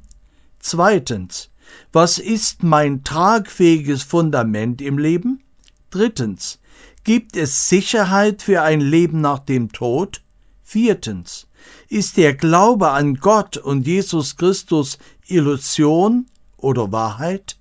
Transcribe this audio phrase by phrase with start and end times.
[0.60, 1.50] Zweitens,
[1.92, 5.42] was ist mein tragfähiges Fundament im Leben?
[5.90, 6.58] Drittens,
[7.04, 10.22] gibt es Sicherheit für ein Leben nach dem Tod?
[10.62, 11.48] Viertens,
[11.90, 14.96] ist der Glaube an Gott und Jesus Christus
[15.26, 17.58] Illusion oder Wahrheit?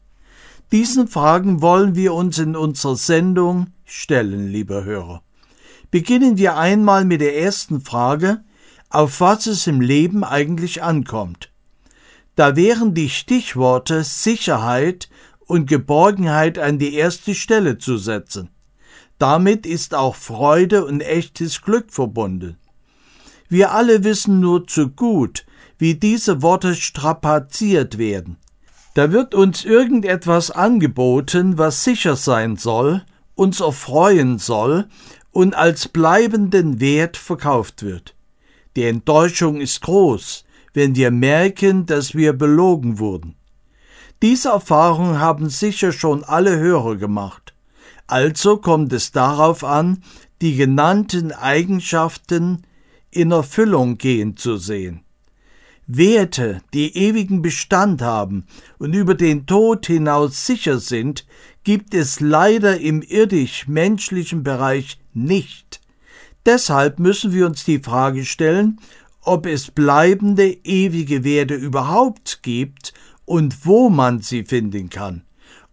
[0.72, 5.22] Diesen Fragen wollen wir uns in unserer Sendung stellen, lieber Hörer.
[5.90, 8.46] Beginnen wir einmal mit der ersten Frage,
[8.90, 11.52] auf was es im Leben eigentlich ankommt.
[12.36, 15.10] Da wären die Stichworte Sicherheit
[15.46, 18.50] und Geborgenheit an die erste Stelle zu setzen.
[19.18, 22.58] Damit ist auch Freude und echtes Glück verbunden.
[23.50, 25.46] Wir alle wissen nur zu gut,
[25.78, 28.38] wie diese Worte strapaziert werden.
[28.94, 34.88] Da wird uns irgendetwas angeboten, was sicher sein soll, uns erfreuen soll
[35.32, 38.16] und als bleibenden Wert verkauft wird.
[38.76, 40.44] Die Enttäuschung ist groß,
[40.74, 43.36] wenn wir merken, dass wir belogen wurden.
[44.22, 47.54] Diese Erfahrung haben sicher schon alle Hörer gemacht.
[48.08, 50.04] Also kommt es darauf an,
[50.42, 52.64] die genannten Eigenschaften
[53.10, 55.04] in Erfüllung gehen zu sehen.
[55.98, 58.46] Werte, die ewigen Bestand haben
[58.78, 61.26] und über den Tod hinaus sicher sind,
[61.64, 65.82] gibt es leider im irdisch-menschlichen Bereich nicht.
[66.46, 68.80] Deshalb müssen wir uns die Frage stellen,
[69.22, 72.94] ob es bleibende ewige Werte überhaupt gibt
[73.26, 75.24] und wo man sie finden kann.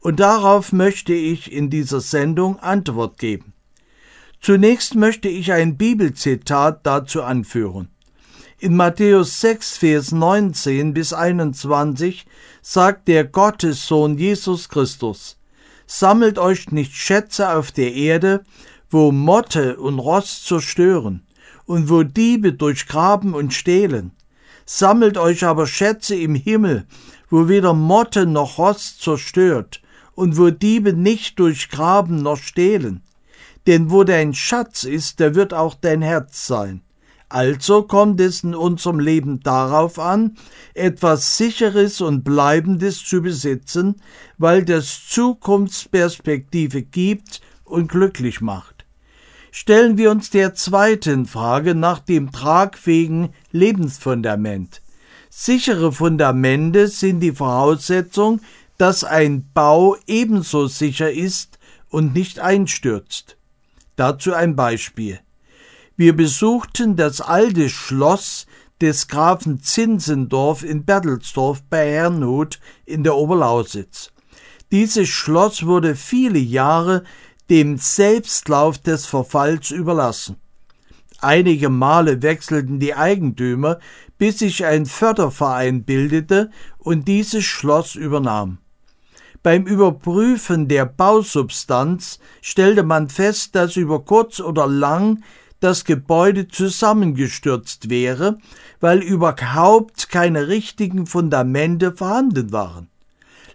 [0.01, 3.53] Und darauf möchte ich in dieser Sendung Antwort geben.
[4.41, 7.89] Zunächst möchte ich ein Bibelzitat dazu anführen.
[8.61, 12.27] In Matthäus 6, Vers 19 bis 21
[12.61, 15.37] sagt der Gottessohn Jesus Christus,
[15.87, 18.43] Sammelt euch nicht Schätze auf der Erde,
[18.91, 21.23] wo Motte und Rost zerstören,
[21.67, 24.11] und wo Diebe durchgraben und stehlen.
[24.67, 26.85] Sammelt euch aber Schätze im Himmel,
[27.31, 29.83] wo weder Motte noch Rost zerstört,
[30.17, 33.05] und wo Diebe nicht durchgraben noch stehlen.
[33.69, 36.83] Denn wo dein Schatz ist, da wird auch dein Herz sein.
[37.29, 40.37] Also kommt es in unserem Leben darauf an,
[40.73, 43.97] etwas Sicheres und Bleibendes zu besitzen,
[44.39, 48.87] weil das Zukunftsperspektive gibt und glücklich macht.
[49.51, 54.81] Stellen wir uns der zweiten Frage nach dem tragfähigen Lebensfundament.
[55.29, 58.41] Sichere Fundamente sind die Voraussetzung,
[58.79, 61.59] dass ein Bau ebenso sicher ist
[61.91, 63.37] und nicht einstürzt.
[63.97, 65.21] Dazu ein Beispiel.
[65.99, 68.47] Wir besuchten das alte Schloss
[68.81, 74.13] des Grafen Zinsendorf in Bertelsdorf bei Herrnhut in der Oberlausitz.
[74.71, 77.03] Dieses Schloss wurde viele Jahre
[77.51, 80.37] dem Selbstlauf des Verfalls überlassen.
[81.21, 83.81] Einige Male wechselten die Eigentümer,
[84.19, 88.59] bis sich ein Förderverein bildete und dieses Schloss übernahm.
[89.43, 95.25] Beim Überprüfen der Bausubstanz stellte man fest, dass über kurz oder lang
[95.61, 98.39] das Gebäude zusammengestürzt wäre,
[98.81, 102.89] weil überhaupt keine richtigen Fundamente vorhanden waren.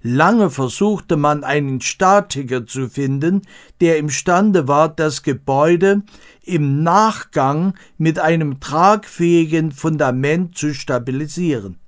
[0.05, 3.43] Lange versuchte man einen Statiker zu finden,
[3.79, 6.03] der imstande war, das Gebäude
[6.43, 11.79] im Nachgang mit einem tragfähigen Fundament zu stabilisieren.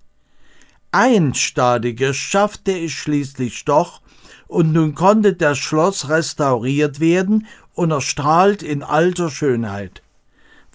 [0.92, 4.02] Ein Statiker schaffte es schließlich doch,
[4.48, 10.05] und nun konnte das Schloss restauriert werden und erstrahlt in alter Schönheit.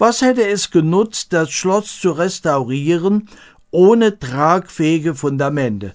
[0.01, 3.29] Was hätte es genutzt, das Schloss zu restaurieren
[3.71, 5.93] ohne tragfähige Fundamente?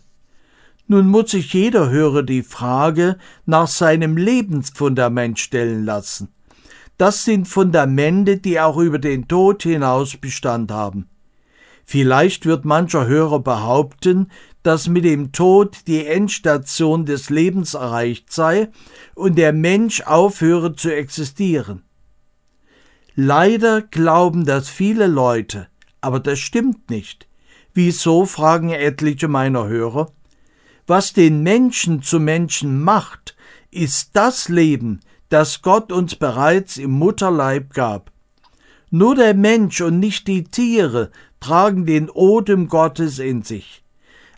[0.85, 3.17] Nun muss sich jeder Hörer die Frage
[3.47, 6.27] nach seinem Lebensfundament stellen lassen.
[6.99, 11.09] Das sind Fundamente, die auch über den Tod hinaus Bestand haben.
[11.83, 14.29] Vielleicht wird mancher Hörer behaupten,
[14.61, 18.69] dass mit dem Tod die Endstation des Lebens erreicht sei
[19.15, 21.81] und der Mensch aufhöre zu existieren.
[23.15, 25.67] Leider glauben das viele Leute,
[26.01, 27.27] aber das stimmt nicht.
[27.73, 30.12] Wieso, fragen etliche meiner Hörer.
[30.85, 33.35] Was den Menschen zu Menschen macht,
[33.71, 38.12] ist das Leben, das Gott uns bereits im Mutterleib gab.
[38.91, 41.09] Nur der Mensch und nicht die Tiere
[41.39, 43.83] tragen den Odem Gottes in sich.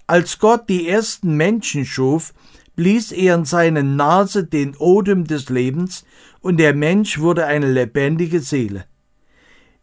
[0.06, 2.34] Als Gott die ersten Menschen schuf,
[2.76, 6.06] blies er in seine Nase den Odem des Lebens,
[6.42, 8.86] und der Mensch wurde eine lebendige Seele.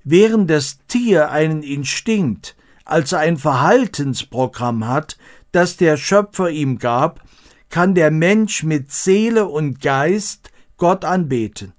[0.05, 5.17] Während das Tier einen Instinkt, also ein Verhaltensprogramm hat,
[5.53, 7.23] das der Schöpfer ihm gab,
[7.71, 11.73] kann der Mensch mit Seele und Geist Gott anbeten.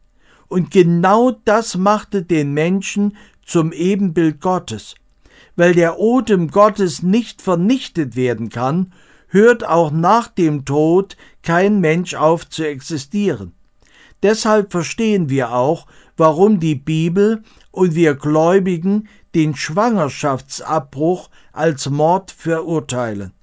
[0.47, 4.95] Und genau das machte den Menschen zum Ebenbild Gottes.
[5.55, 8.93] Weil der Odem Gottes nicht vernichtet werden kann,
[9.27, 13.54] hört auch nach dem Tod kein Mensch auf zu existieren.
[14.25, 15.85] Deshalb verstehen wir auch,
[16.17, 23.33] warum die Bibel und wir Gläubigen den Schwangerschaftsabbruch als Mord verurteilen.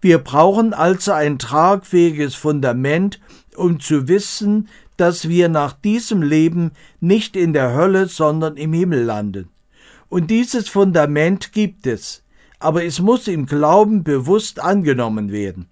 [0.00, 3.20] Wir brauchen also ein tragfähiges Fundament,
[3.54, 9.02] um zu wissen, dass wir nach diesem Leben nicht in der Hölle, sondern im Himmel
[9.02, 9.50] landen.
[10.08, 12.22] Und dieses Fundament gibt es,
[12.60, 15.68] aber es muss im Glauben bewusst angenommen werden.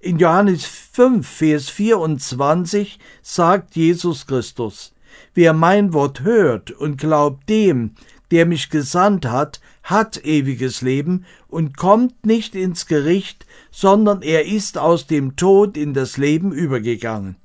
[0.00, 4.92] In Johannes 5, Vers 24 sagt Jesus Christus,
[5.34, 7.92] Wer mein Wort hört und glaubt dem,
[8.30, 14.76] der mich gesandt hat, hat ewiges Leben und kommt nicht ins Gericht, sondern er ist
[14.76, 17.36] aus dem Tod in das Leben übergegangen.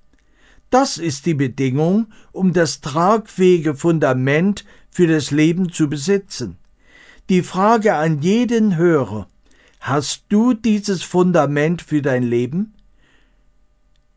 [0.69, 6.57] Das ist die Bedingung, um das tragfähige Fundament für das Leben zu besitzen.
[7.29, 9.27] Die Frage an jeden Hörer,
[9.81, 12.73] hast du dieses Fundament für dein Leben?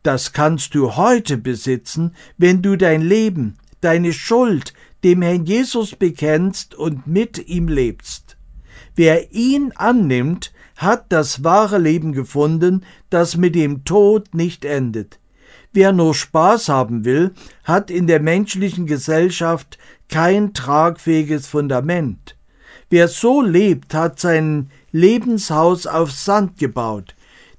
[0.03, 4.73] Das kannst du heute besitzen, wenn du dein Leben, deine Schuld
[5.03, 8.37] dem Herrn Jesus bekennst und mit ihm lebst.
[8.95, 15.19] Wer ihn annimmt, hat das wahre Leben gefunden, das mit dem Tod nicht endet.
[15.73, 17.33] Wer nur Spaß haben will,
[17.63, 19.77] hat in der menschlichen Gesellschaft
[20.09, 22.37] kein tragfähiges Fundament.
[22.89, 27.15] Wer so lebt, hat sein Lebenshaus auf Sand gebaut.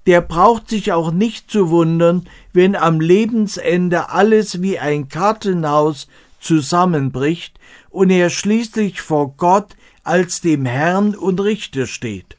[0.06, 6.09] Der braucht sich auch nicht zu wundern, wenn am Lebensende alles wie ein Kartenhaus
[6.41, 7.61] zusammenbricht
[7.91, 12.38] und er schließlich vor Gott als dem Herrn und Richter steht.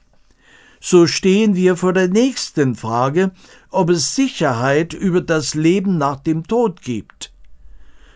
[0.79, 3.33] So stehen wir vor der nächsten Frage,
[3.69, 7.31] ob es Sicherheit über das Leben nach dem Tod gibt.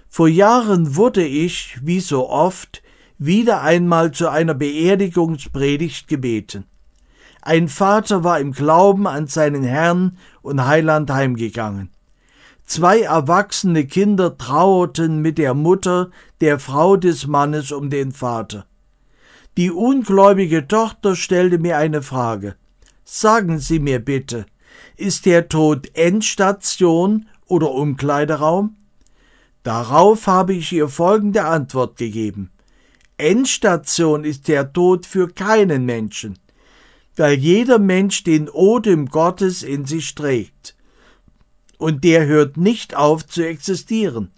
[0.09, 2.81] Vor Jahren wurde ich, wie so oft,
[3.19, 6.65] wieder einmal zu einer Beerdigungspredigt gebeten.
[7.41, 11.89] Ein Vater war im Glauben an seinen Herrn und Heiland heimgegangen.
[12.65, 18.65] Zwei erwachsene Kinder trauerten mit der Mutter, der Frau des Mannes, um den Vater.
[19.57, 22.55] Die ungläubige Tochter stellte mir eine Frage.
[23.03, 24.45] Sagen Sie mir bitte,
[24.95, 28.77] ist der Tod Endstation oder Umkleideraum?
[29.63, 32.51] Darauf habe ich ihr folgende Antwort gegeben.
[33.17, 36.39] Endstation ist der Tod für keinen Menschen,
[37.15, 40.75] weil jeder Mensch den Odem Gottes in sich trägt.
[41.77, 44.31] Und der hört nicht auf zu existieren.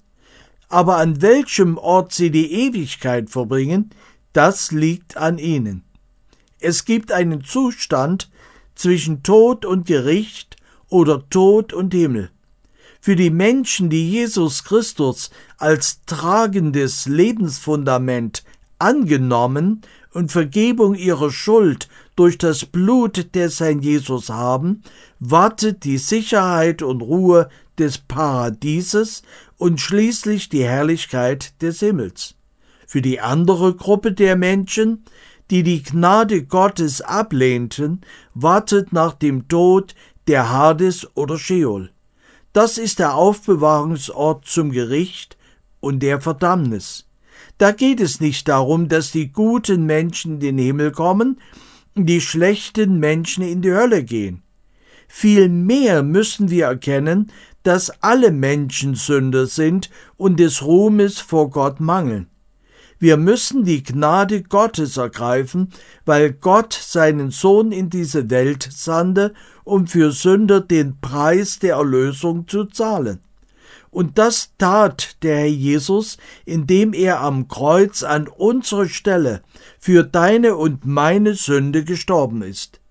[0.69, 3.91] Aber an welchem Ort sie die Ewigkeit verbringen,
[4.31, 5.83] das liegt an ihnen.
[6.59, 8.29] Es gibt einen Zustand,
[8.75, 10.57] zwischen Tod und Gericht
[10.89, 12.29] oder Tod und Himmel.
[12.99, 18.43] Für die Menschen, die Jesus Christus als tragendes Lebensfundament
[18.79, 24.83] angenommen und Vergebung ihrer Schuld durch das Blut des Herrn Jesus haben,
[25.19, 29.23] wartet die Sicherheit und Ruhe des Paradieses
[29.57, 32.35] und schließlich die Herrlichkeit des Himmels.
[32.85, 35.03] Für die andere Gruppe der Menschen,
[35.49, 38.01] die die Gnade Gottes ablehnten,
[38.33, 39.95] wartet nach dem Tod
[40.27, 41.89] der Hades oder Sheol.
[42.53, 45.37] Das ist der Aufbewahrungsort zum Gericht
[45.79, 47.07] und der Verdammnis.
[47.57, 51.39] Da geht es nicht darum, dass die guten Menschen in den Himmel kommen,
[51.95, 54.41] die schlechten Menschen in die Hölle gehen.
[55.07, 57.31] Vielmehr müssen wir erkennen,
[57.61, 62.27] dass alle Menschen Sünder sind und des Ruhmes vor Gott mangeln.
[62.99, 65.69] Wir müssen die Gnade Gottes ergreifen,
[66.05, 69.33] weil Gott seinen Sohn in diese Welt sandte,
[69.63, 73.19] um für Sünder den Preis der Erlösung zu zahlen.
[73.93, 79.43] Und das tat der Herr Jesus, indem er am Kreuz an unserer Stelle
[79.77, 82.81] für deine und meine Sünde gestorben ist.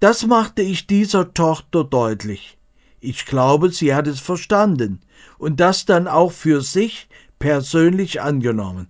[0.00, 2.58] Das machte ich dieser Tochter deutlich.
[3.00, 5.00] Ich glaube, sie hat es verstanden
[5.38, 7.08] und das dann auch für sich
[7.38, 8.88] persönlich angenommen.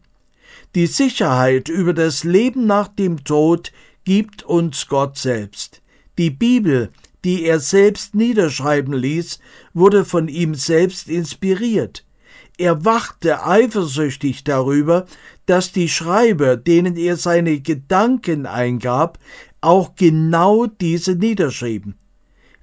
[0.75, 3.71] Die Sicherheit über das Leben nach dem Tod
[4.03, 5.81] gibt uns Gott selbst.
[6.19, 6.91] Die Bibel,
[7.25, 9.41] die er selbst niederschreiben ließ,
[9.73, 12.05] wurde von ihm selbst inspiriert.
[12.57, 15.07] Er wachte eifersüchtig darüber,
[15.47, 19.19] dass die Schreiber, denen er seine Gedanken eingab,
[19.61, 21.97] auch genau diese niederschrieben.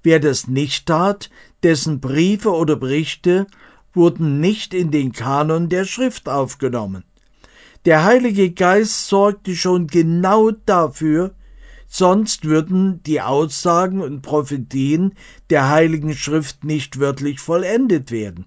[0.04, 1.30] Wer das nicht tat,
[1.64, 3.48] dessen Briefe oder Berichte
[3.94, 7.04] wurden nicht in den Kanon der Schrift aufgenommen.
[7.86, 11.34] Der Heilige Geist sorgte schon genau dafür,
[11.92, 15.14] sonst würden die Aussagen und Prophetien
[15.50, 18.46] der Heiligen Schrift nicht wörtlich vollendet werden.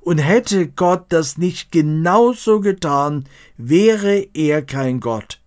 [0.00, 3.24] Und hätte Gott das nicht genauso getan,
[3.56, 5.40] wäre er kein Gott.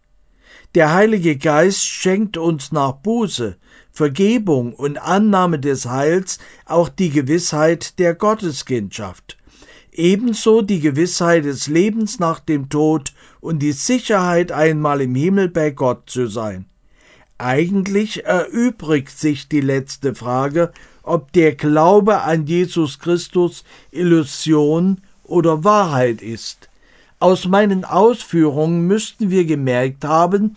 [0.74, 3.58] Der Heilige Geist schenkt uns nach Buße,
[3.91, 9.38] Vergebung und Annahme des Heils auch die Gewissheit der Gotteskindschaft
[9.96, 15.70] ebenso die Gewissheit des Lebens nach dem Tod und die Sicherheit, einmal im Himmel bei
[15.70, 16.65] Gott zu sein.
[17.43, 20.71] Eigentlich erübrigt sich die letzte Frage,
[21.01, 26.69] ob der Glaube an Jesus Christus Illusion oder Wahrheit ist.
[27.19, 30.55] Aus meinen Ausführungen müssten wir gemerkt haben,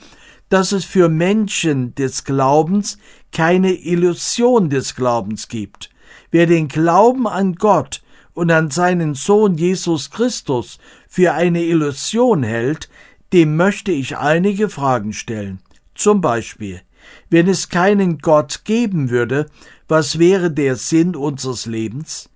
[0.49, 2.99] dass es für Menschen des Glaubens
[3.33, 5.91] keine Illusion des Glaubens gibt.
[6.31, 8.01] Wer den Glauben an Gott
[8.33, 10.79] und an seinen Sohn Jesus Christus
[11.09, 12.89] für eine Illusion hält,
[13.33, 15.59] dem möchte ich einige Fragen stellen.
[15.97, 16.83] Zum Beispiel,
[17.31, 19.47] wenn es keinen Gott geben würde,
[19.89, 22.29] was wäre der Sinn unseres Lebens?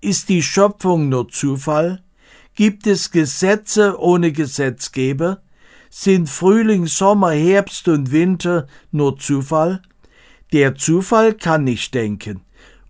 [0.00, 2.02] Ist die Schöpfung nur Zufall?
[2.54, 5.42] Gibt es Gesetze ohne Gesetzgeber?
[5.90, 9.82] Sind Frühling, Sommer, Herbst und Winter nur Zufall?
[10.52, 12.42] Der Zufall kann nicht denken.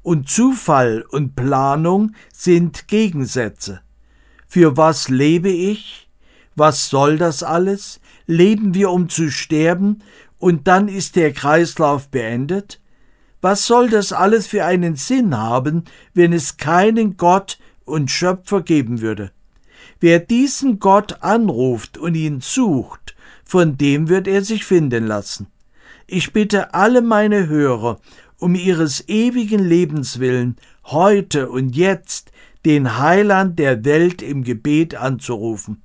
[0.03, 3.81] Und Zufall und Planung sind Gegensätze.
[4.47, 6.08] Für was lebe ich?
[6.59, 8.01] Was soll das alles?
[8.27, 10.03] Leben wir, um zu sterben,
[10.39, 12.81] und dann ist der Kreislauf beendet?
[13.41, 15.85] Was soll das alles für einen Sinn haben,
[16.15, 19.31] wenn es keinen Gott und Schöpfer geben würde?
[20.01, 25.47] Wer diesen Gott anruft und ihn sucht, von dem wird er sich finden lassen.
[26.09, 28.01] Ich bitte alle meine Hörer
[28.39, 32.33] um ihres ewigen Lebens willen heute und jetzt
[32.65, 35.83] den Heiland der Welt im Gebet anzurufen.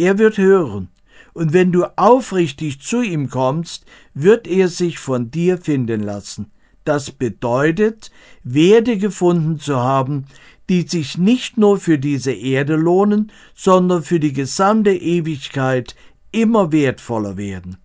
[0.00, 0.88] Er wird hören,
[1.34, 6.50] und wenn du aufrichtig zu ihm kommst, wird er sich von dir finden lassen.
[6.84, 8.10] Das bedeutet,
[8.42, 10.24] Werte gefunden zu haben,
[10.70, 15.94] die sich nicht nur für diese Erde lohnen, sondern für die gesamte Ewigkeit
[16.32, 17.76] immer wertvoller werden.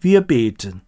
[0.00, 0.80] Wir beten.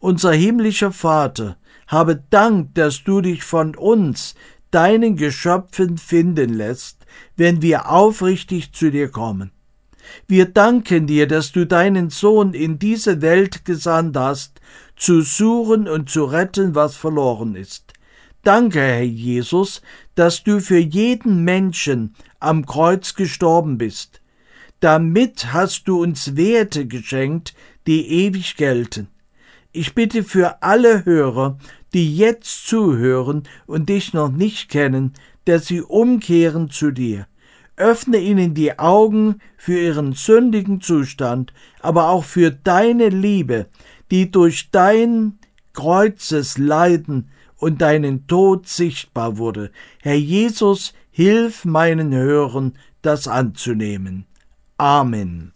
[0.00, 4.34] Unser himmlischer Vater, habe Dank, dass du dich von uns,
[4.70, 7.06] deinen Geschöpfen, finden lässt,
[7.38, 9.50] wenn wir aufrichtig zu dir kommen.
[10.26, 14.60] Wir danken dir, dass du deinen Sohn in diese Welt gesandt hast,
[14.96, 17.92] zu suchen und zu retten, was verloren ist.
[18.42, 19.82] Danke, Herr Jesus,
[20.14, 24.20] dass du für jeden Menschen am Kreuz gestorben bist.
[24.80, 27.54] Damit hast du uns Werte geschenkt,
[27.86, 29.08] die ewig gelten.
[29.72, 31.58] Ich bitte für alle Hörer,
[31.92, 35.12] die jetzt zuhören und dich noch nicht kennen,
[35.44, 37.26] dass sie umkehren zu dir.
[37.80, 43.66] Öffne ihnen die Augen für ihren sündigen Zustand, aber auch für deine Liebe,
[44.10, 45.38] die durch dein
[45.72, 49.70] Kreuzes Leiden und deinen Tod sichtbar wurde.
[50.02, 54.26] Herr Jesus, hilf meinen Hörern, das anzunehmen.
[54.76, 55.52] Amen.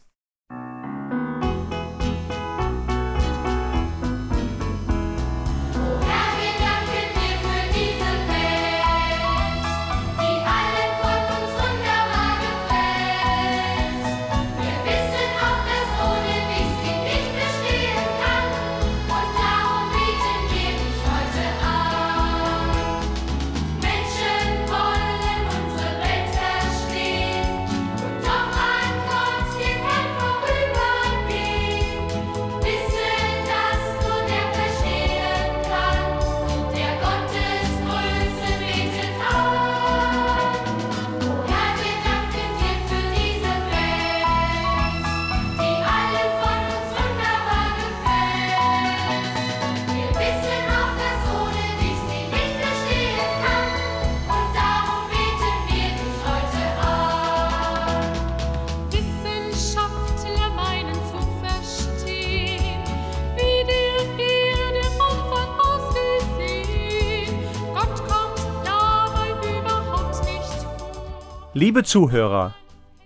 [71.57, 72.53] Liebe Zuhörer,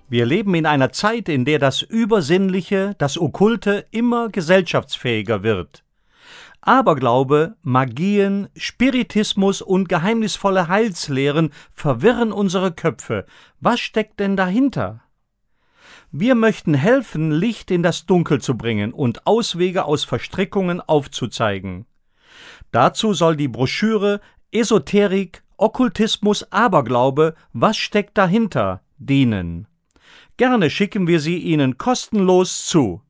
[0.08, 5.84] wir leben in einer Zeit, in der das Übersinnliche, das Okkulte immer gesellschaftsfähiger wird.
[6.62, 13.26] Aberglaube, Magien, Spiritismus und geheimnisvolle Heilslehren verwirren unsere Köpfe.
[13.60, 15.02] Was steckt denn dahinter?
[16.10, 21.84] Wir möchten helfen, Licht in das Dunkel zu bringen und Auswege aus Verstrickungen aufzuzeigen.
[22.72, 29.66] Dazu soll die Broschüre Esoterik, Okkultismus, Aberglaube, was steckt dahinter dienen.
[30.36, 33.02] Gerne schicken wir sie Ihnen kostenlos zu.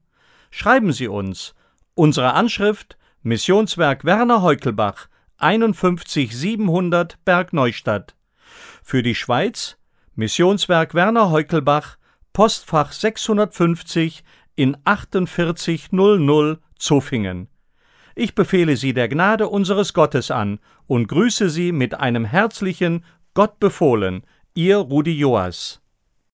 [0.51, 1.55] Schreiben Sie uns.
[1.95, 8.17] Unsere Anschrift Missionswerk Werner Heukelbach 51700 Bergneustadt.
[8.83, 9.77] Für die Schweiz
[10.15, 11.99] Missionswerk Werner Heukelbach
[12.33, 14.25] Postfach 650
[14.57, 17.49] in 4800 Zofingen.
[18.21, 20.59] Ich befehle Sie der Gnade unseres Gottes an
[20.89, 25.81] und grüße Sie mit einem herzlichen Gott befohlen, Ihr Rudi Joas.